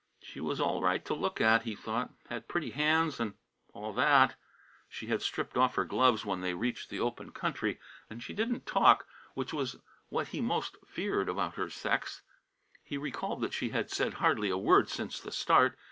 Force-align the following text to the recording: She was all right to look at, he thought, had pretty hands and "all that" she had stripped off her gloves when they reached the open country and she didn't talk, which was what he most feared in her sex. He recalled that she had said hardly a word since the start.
She 0.19 0.39
was 0.39 0.59
all 0.59 0.81
right 0.81 1.05
to 1.05 1.13
look 1.13 1.39
at, 1.39 1.61
he 1.61 1.75
thought, 1.75 2.09
had 2.27 2.47
pretty 2.47 2.71
hands 2.71 3.19
and 3.19 3.35
"all 3.71 3.93
that" 3.93 4.33
she 4.89 5.05
had 5.05 5.21
stripped 5.21 5.55
off 5.55 5.75
her 5.75 5.85
gloves 5.85 6.25
when 6.25 6.41
they 6.41 6.55
reached 6.55 6.89
the 6.89 6.99
open 6.99 7.31
country 7.31 7.79
and 8.09 8.23
she 8.23 8.33
didn't 8.33 8.65
talk, 8.65 9.05
which 9.35 9.53
was 9.53 9.75
what 10.09 10.29
he 10.29 10.41
most 10.41 10.75
feared 10.87 11.29
in 11.29 11.37
her 11.37 11.69
sex. 11.69 12.23
He 12.83 12.97
recalled 12.97 13.41
that 13.41 13.53
she 13.53 13.69
had 13.69 13.91
said 13.91 14.15
hardly 14.15 14.49
a 14.49 14.57
word 14.57 14.89
since 14.89 15.19
the 15.19 15.31
start. 15.31 15.77